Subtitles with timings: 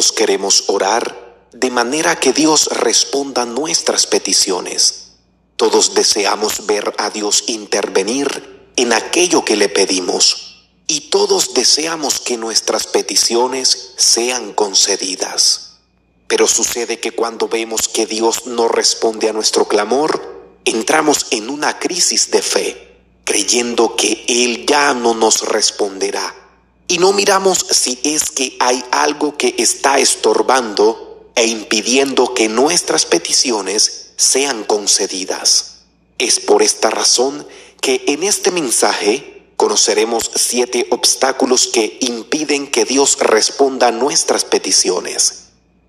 [0.00, 5.12] Queremos orar de manera que Dios responda nuestras peticiones.
[5.56, 10.68] Todos deseamos ver a Dios intervenir en aquello que le pedimos.
[10.86, 15.76] Y todos deseamos que nuestras peticiones sean concedidas.
[16.26, 21.78] Pero sucede que cuando vemos que Dios no responde a nuestro clamor, entramos en una
[21.78, 26.40] crisis de fe, creyendo que Él ya no nos responderá
[26.90, 33.06] y no miramos si es que hay algo que está estorbando e impidiendo que nuestras
[33.06, 35.82] peticiones sean concedidas.
[36.18, 37.46] Es por esta razón
[37.80, 45.44] que en este mensaje conoceremos siete obstáculos que impiden que Dios responda nuestras peticiones.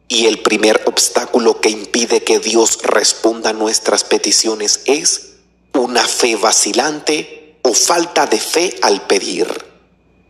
[0.07, 5.31] Y el primer obstáculo que impide que Dios responda nuestras peticiones es
[5.73, 9.70] una fe vacilante o falta de fe al pedir.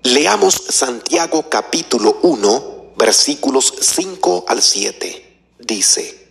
[0.03, 5.37] Leamos Santiago capítulo 1, versículos 5 al 7.
[5.59, 6.27] Dice,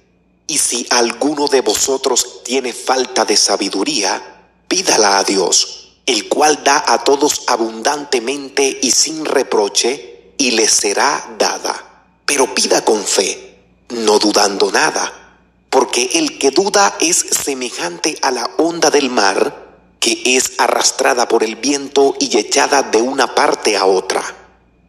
[0.49, 6.83] y si alguno de vosotros tiene falta de sabiduría, pídala a Dios, el cual da
[6.85, 12.07] a todos abundantemente y sin reproche, y le será dada.
[12.27, 13.57] Pero pida con fe,
[13.91, 15.39] no dudando nada,
[15.71, 19.70] porque el que duda es semejante a la onda del mar,
[20.01, 24.25] que es arrastrada por el viento y echada de una parte a otra.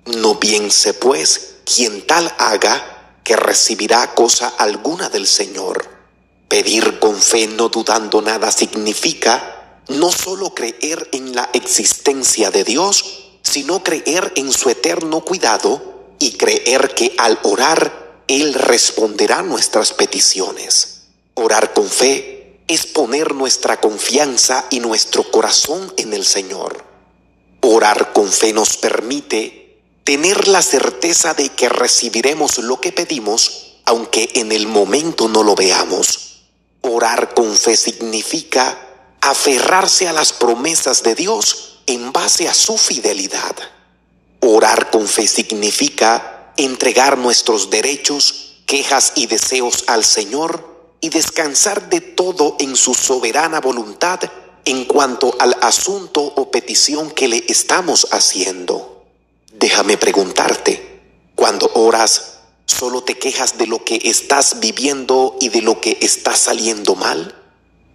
[0.06, 5.86] No piense pues quien tal haga que recibirá cosa alguna del Señor.
[6.48, 13.38] Pedir con fe no dudando nada significa no solo creer en la existencia de Dios,
[13.44, 21.04] sino creer en su eterno cuidado y creer que al orar Él responderá nuestras peticiones.
[21.34, 26.84] Orar con fe es poner nuestra confianza y nuestro corazón en el Señor.
[27.62, 34.30] Orar con fe nos permite tener la certeza de que recibiremos lo que pedimos, aunque
[34.36, 36.44] en el momento no lo veamos.
[36.82, 38.78] Orar con fe significa
[39.22, 43.56] aferrarse a las promesas de Dios en base a su fidelidad.
[44.40, 50.71] Orar con fe significa entregar nuestros derechos, quejas y deseos al Señor
[51.02, 54.20] y descansar de todo en su soberana voluntad
[54.66, 59.04] en cuanto al asunto o petición que le estamos haciendo.
[59.52, 61.02] Déjame preguntarte,
[61.36, 66.36] cuando oras, ¿solo te quejas de lo que estás viviendo y de lo que está
[66.36, 67.36] saliendo mal?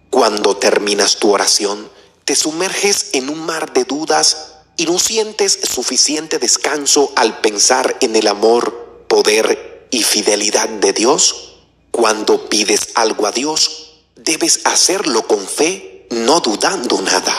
[0.09, 1.89] Cuando terminas tu oración,
[2.25, 8.15] te sumerges en un mar de dudas y no sientes suficiente descanso al pensar en
[8.17, 11.46] el amor, poder y fidelidad de Dios?
[11.97, 17.33] Cuando pides algo a Dios, debes hacerlo con fe, no dudando nada,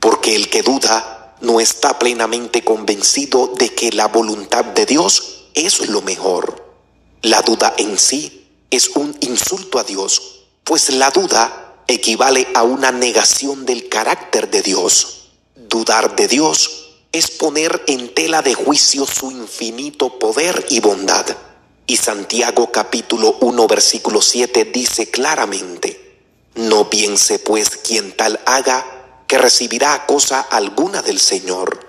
[0.00, 5.88] porque el que duda no está plenamente convencido de que la voluntad de Dios es
[5.90, 6.74] lo mejor.
[7.22, 12.90] La duda en sí es un insulto a Dios, pues la duda equivale a una
[12.90, 15.28] negación del carácter de Dios.
[15.54, 21.26] Dudar de Dios es poner en tela de juicio su infinito poder y bondad.
[21.90, 26.20] Y Santiago capítulo 1 versículo 7 dice claramente,
[26.54, 31.84] no piense pues quien tal haga que recibirá cosa alguna del Señor.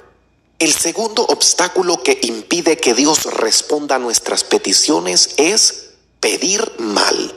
[0.57, 7.35] El segundo obstáculo que impide que Dios responda a nuestras peticiones es pedir mal.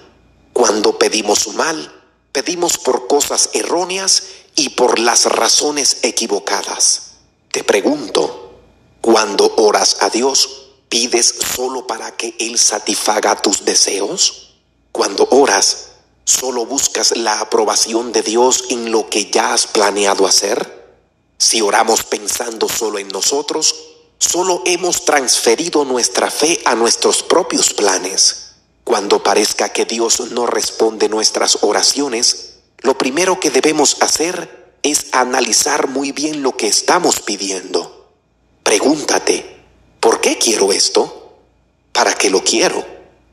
[0.54, 1.92] Cuando pedimos mal,
[2.32, 4.22] pedimos por cosas erróneas
[4.56, 7.10] y por las razones equivocadas.
[7.52, 8.58] Te pregunto,
[9.02, 10.63] cuando oras a Dios,
[10.94, 14.60] ¿Pides solo para que Él satisfaga tus deseos?
[14.92, 15.88] Cuando oras,
[16.24, 20.86] ¿solo buscas la aprobación de Dios en lo que ya has planeado hacer?
[21.36, 23.74] Si oramos pensando solo en nosotros,
[24.18, 28.52] solo hemos transferido nuestra fe a nuestros propios planes.
[28.84, 35.88] Cuando parezca que Dios no responde nuestras oraciones, lo primero que debemos hacer es analizar
[35.88, 38.12] muy bien lo que estamos pidiendo.
[38.62, 39.53] Pregúntate,
[40.04, 41.38] ¿Por qué quiero esto?
[41.90, 42.84] ¿Para qué lo quiero?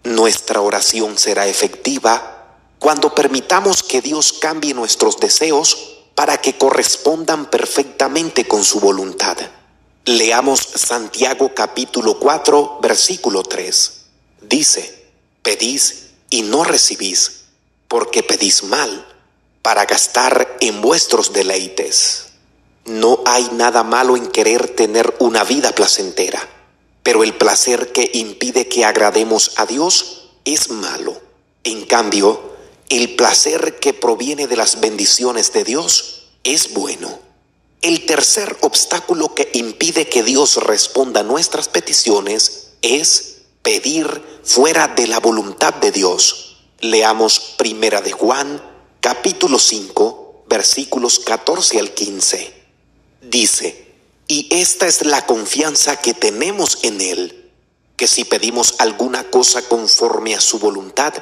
[0.06, 8.48] Nuestra oración será efectiva cuando permitamos que Dios cambie nuestros deseos para que correspondan perfectamente
[8.48, 9.36] con su voluntad.
[10.06, 14.06] Leamos Santiago capítulo 4 versículo 3.
[14.40, 17.48] Dice, pedís y no recibís,
[17.90, 19.06] porque pedís mal,
[19.62, 22.28] para gastar en vuestros deleites.
[22.86, 26.61] No hay nada malo en querer tener una vida placentera
[27.04, 31.20] pero el placer que impide que agrademos a Dios es malo.
[31.64, 32.52] En cambio,
[32.90, 37.20] el placer que proviene de las bendiciones de Dios es bueno.
[37.82, 45.08] El tercer obstáculo que impide que Dios responda a nuestras peticiones es pedir fuera de
[45.08, 46.58] la voluntad de Dios.
[46.80, 48.62] Leamos Primera de Juan,
[49.00, 52.54] capítulo 5, versículos 14 al 15.
[53.22, 53.91] Dice,
[54.28, 57.52] y esta es la confianza que tenemos en Él,
[57.98, 61.14] que si pedimos alguna cosa conforme a su voluntad,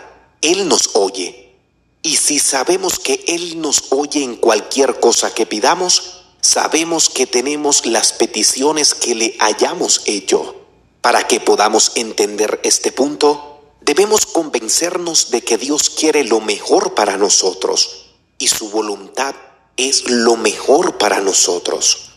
[0.42, 1.56] Él nos oye.
[2.02, 7.86] Y si sabemos que Él nos oye en cualquier cosa que pidamos, sabemos que tenemos
[7.86, 10.56] las peticiones que le hayamos hecho.
[11.02, 17.18] Para que podamos entender este punto, debemos convencernos de que Dios quiere lo mejor para
[17.18, 18.06] nosotros
[18.38, 19.36] y su voluntad
[19.78, 22.09] es lo mejor para nosotros.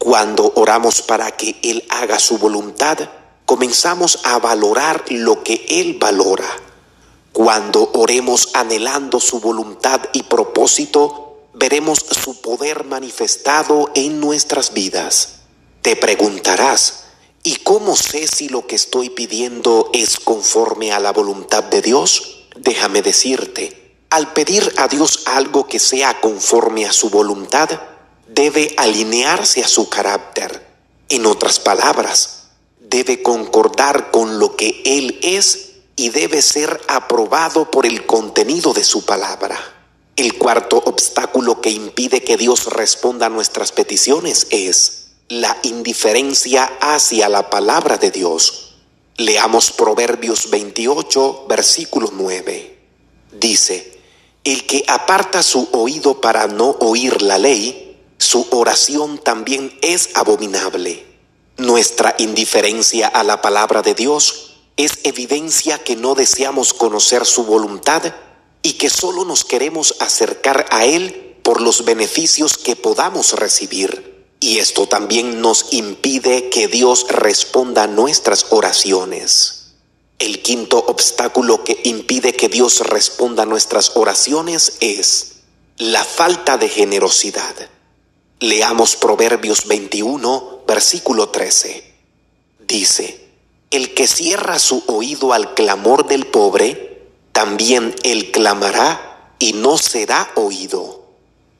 [0.00, 2.98] Cuando oramos para que Él haga su voluntad,
[3.44, 6.48] comenzamos a valorar lo que Él valora.
[7.34, 15.40] Cuando oremos anhelando su voluntad y propósito, veremos su poder manifestado en nuestras vidas.
[15.82, 17.04] Te preguntarás,
[17.42, 22.46] ¿Y cómo sé si lo que estoy pidiendo es conforme a la voluntad de Dios?
[22.56, 27.68] Déjame decirte, al pedir a Dios algo que sea conforme a su voluntad,
[28.34, 30.66] debe alinearse a su carácter.
[31.08, 32.44] En otras palabras,
[32.78, 38.84] debe concordar con lo que Él es y debe ser aprobado por el contenido de
[38.84, 39.58] su palabra.
[40.16, 47.28] El cuarto obstáculo que impide que Dios responda a nuestras peticiones es la indiferencia hacia
[47.28, 48.74] la palabra de Dios.
[49.16, 52.78] Leamos Proverbios 28, versículo 9.
[53.32, 54.00] Dice,
[54.44, 57.89] el que aparta su oído para no oír la ley,
[58.20, 61.06] su oración también es abominable.
[61.56, 68.14] Nuestra indiferencia a la palabra de Dios es evidencia que no deseamos conocer su voluntad
[68.60, 74.26] y que solo nos queremos acercar a Él por los beneficios que podamos recibir.
[74.38, 79.76] Y esto también nos impide que Dios responda a nuestras oraciones.
[80.18, 85.36] El quinto obstáculo que impide que Dios responda a nuestras oraciones es
[85.78, 87.54] la falta de generosidad.
[88.42, 91.84] Leamos Proverbios 21, versículo 13.
[92.60, 93.28] Dice,
[93.70, 97.02] el que cierra su oído al clamor del pobre,
[97.32, 101.04] también él clamará y no será oído.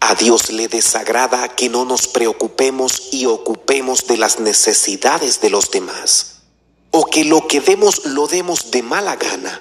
[0.00, 5.70] A Dios le desagrada que no nos preocupemos y ocupemos de las necesidades de los
[5.70, 6.44] demás,
[6.92, 9.60] o que lo que demos lo demos de mala gana.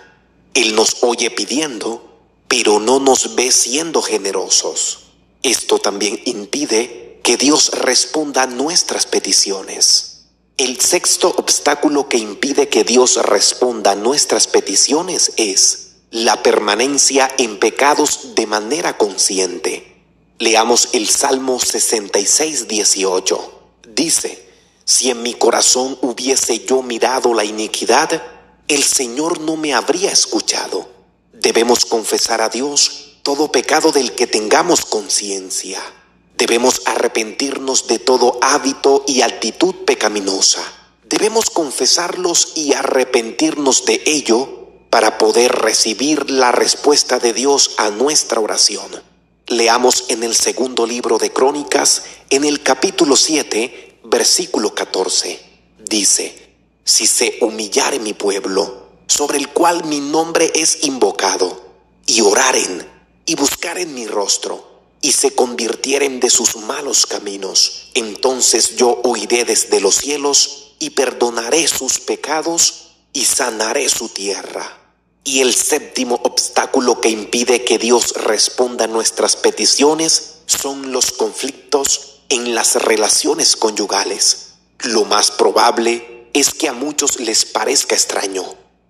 [0.53, 2.01] Él nos oye pidiendo,
[2.47, 4.99] pero no nos ve siendo generosos.
[5.43, 10.25] Esto también impide que Dios responda a nuestras peticiones.
[10.57, 17.59] El sexto obstáculo que impide que Dios responda a nuestras peticiones es la permanencia en
[17.59, 20.03] pecados de manera consciente.
[20.37, 23.61] Leamos el Salmo 66, 18.
[23.87, 24.49] Dice,
[24.85, 28.23] si en mi corazón hubiese yo mirado la iniquidad,
[28.67, 30.89] el Señor no me habría escuchado.
[31.31, 35.79] Debemos confesar a Dios todo pecado del que tengamos conciencia.
[36.39, 40.63] Debemos arrepentirnos de todo hábito y actitud pecaminosa.
[41.03, 44.47] Debemos confesarlos y arrepentirnos de ello
[44.89, 48.89] para poder recibir la respuesta de Dios a nuestra oración.
[49.47, 55.41] Leamos en el segundo libro de Crónicas, en el capítulo 7, versículo 14.
[55.89, 56.53] Dice,
[56.85, 61.65] si se humillare mi pueblo, sobre el cual mi nombre es invocado,
[62.05, 62.87] y oraren,
[63.25, 64.68] y buscaren mi rostro,
[65.01, 71.67] y se convirtieren de sus malos caminos, entonces yo oiré desde los cielos, y perdonaré
[71.67, 74.77] sus pecados, y sanaré su tierra.
[75.23, 82.21] Y el séptimo obstáculo que impide que Dios responda a nuestras peticiones son los conflictos
[82.29, 84.53] en las relaciones conyugales.
[84.79, 88.45] Lo más probable es que a muchos les parezca extraño,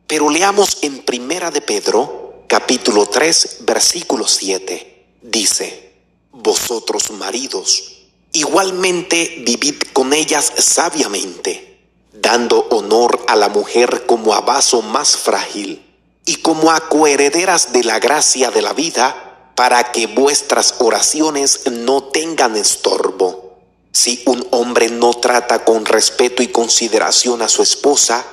[0.07, 5.05] pero leamos en Primera de Pedro, capítulo 3, versículo 7.
[5.21, 5.88] Dice,
[6.31, 11.79] Vosotros maridos, igualmente vivid con ellas sabiamente,
[12.13, 15.83] dando honor a la mujer como a vaso más frágil
[16.25, 22.03] y como a coherederas de la gracia de la vida, para que vuestras oraciones no
[22.03, 23.57] tengan estorbo.
[23.91, 28.25] Si un hombre no trata con respeto y consideración a su esposa,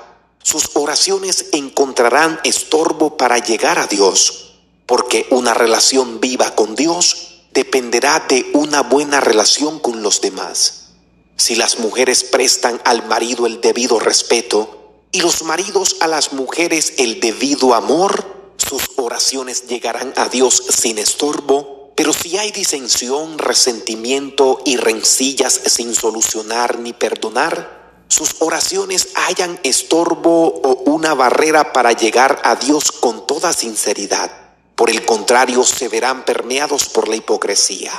[0.43, 4.53] sus oraciones encontrarán estorbo para llegar a Dios,
[4.85, 10.91] porque una relación viva con Dios dependerá de una buena relación con los demás.
[11.37, 14.77] Si las mujeres prestan al marido el debido respeto,
[15.11, 20.99] y los maridos a las mujeres el debido amor, sus oraciones llegarán a Dios sin
[20.99, 21.93] estorbo.
[21.97, 30.61] Pero si hay disensión, resentimiento y rencillas sin solucionar ni perdonar, sus oraciones hayan estorbo
[30.63, 34.46] o una barrera para llegar a Dios con toda sinceridad.
[34.76, 37.92] Por el contrario, se verán permeados por la hipocresía.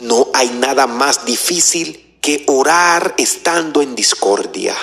[0.00, 4.76] No hay nada más difícil que orar estando en discordia.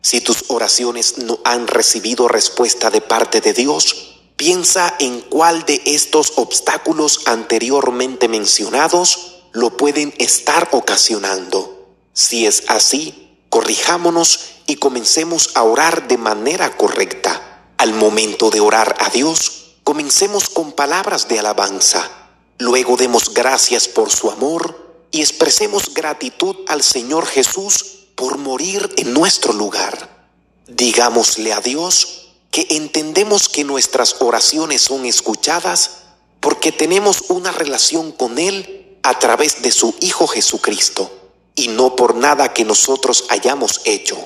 [0.00, 5.82] Si tus oraciones no han recibido respuesta de parte de Dios, piensa en cuál de
[5.84, 11.92] estos obstáculos anteriormente mencionados lo pueden estar ocasionando.
[12.14, 17.66] Si es así, corrijámonos y comencemos a orar de manera correcta.
[17.76, 19.57] Al momento de orar a Dios,
[19.88, 22.10] comencemos con palabras de alabanza.
[22.58, 29.14] Luego demos gracias por su amor y expresemos gratitud al Señor Jesús por morir en
[29.14, 30.28] nuestro lugar.
[30.66, 36.02] Digámosle a Dios que entendemos que nuestras oraciones son escuchadas
[36.40, 41.10] porque tenemos una relación con Él a través de su Hijo Jesucristo
[41.54, 44.18] y no por nada que nosotros hayamos hecho.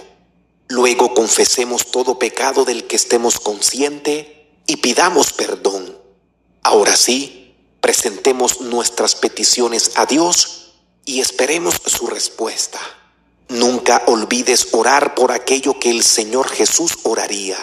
[0.67, 4.42] Luego confesemos todo pecado del que estemos consciente
[4.73, 5.99] y pidamos perdón.
[6.63, 10.73] Ahora sí, presentemos nuestras peticiones a Dios
[11.05, 12.81] y esperemos su respuesta.
[13.51, 17.59] Nunca olvides orar por aquello que el Señor Jesús oraría.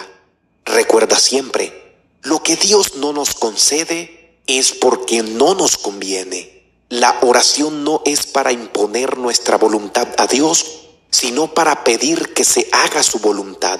[0.65, 6.69] Recuerda siempre, lo que Dios no nos concede es porque no nos conviene.
[6.89, 12.69] La oración no es para imponer nuestra voluntad a Dios, sino para pedir que se
[12.71, 13.79] haga su voluntad.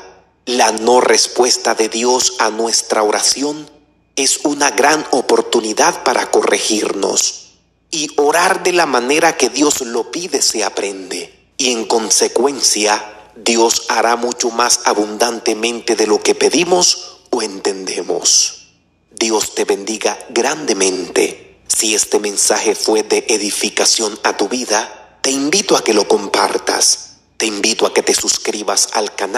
[0.50, 3.70] La no respuesta de Dios a nuestra oración
[4.15, 7.51] es una gran oportunidad para corregirnos.
[7.91, 13.86] Y orar de la manera que Dios lo pide se aprende y en consecuencia Dios
[13.89, 18.70] hará mucho más abundantemente de lo que pedimos o entendemos.
[19.12, 21.60] Dios te bendiga grandemente.
[21.68, 27.10] Si este mensaje fue de edificación a tu vida, te invito a que lo compartas.
[27.38, 29.38] Te invito a que te suscribas al canal